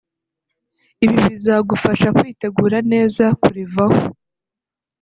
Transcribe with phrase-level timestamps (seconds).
[1.05, 4.01] ibi bizagufasha kwitegura neza kurivaho